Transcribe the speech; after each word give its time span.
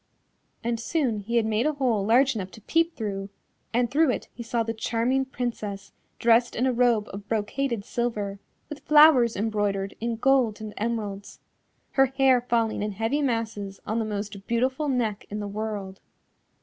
And 0.63 0.79
soon 0.79 1.19
he 1.19 1.35
had 1.35 1.45
made 1.45 1.67
a 1.67 1.73
hole 1.73 2.03
large 2.03 2.33
enough 2.33 2.49
to 2.53 2.61
peep 2.61 2.95
through, 2.95 3.29
and 3.71 3.91
through 3.91 4.09
it 4.09 4.29
he 4.33 4.41
saw 4.41 4.63
the 4.63 4.73
charming 4.73 5.25
Princess 5.25 5.91
dressed 6.17 6.55
in 6.55 6.65
a 6.65 6.73
robe 6.73 7.07
of 7.13 7.27
brocaded 7.29 7.85
silver, 7.85 8.39
with 8.67 8.79
flowers 8.79 9.35
embroidered 9.35 9.93
in 9.99 10.15
gold 10.15 10.59
and 10.59 10.73
emeralds, 10.75 11.39
her 11.91 12.07
hair 12.07 12.41
falling 12.41 12.81
in 12.81 12.93
heavy 12.93 13.21
masses 13.21 13.79
on 13.85 13.99
the 13.99 14.05
most 14.05 14.47
beautiful 14.47 14.89
neck 14.89 15.27
in 15.29 15.39
the 15.39 15.47
world. 15.47 16.01